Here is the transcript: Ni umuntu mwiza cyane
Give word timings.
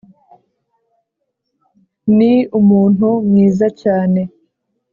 Ni 2.17 2.33
umuntu 2.59 3.07
mwiza 3.27 3.67
cyane 3.81 4.21